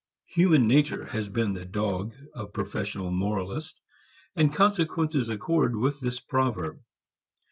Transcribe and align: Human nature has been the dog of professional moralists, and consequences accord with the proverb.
Human 0.33 0.67
nature 0.67 1.05
has 1.05 1.29
been 1.29 1.53
the 1.53 1.63
dog 1.63 2.15
of 2.33 2.53
professional 2.53 3.11
moralists, 3.11 3.79
and 4.35 4.51
consequences 4.51 5.29
accord 5.29 5.75
with 5.75 5.99
the 5.99 6.19
proverb. 6.27 6.79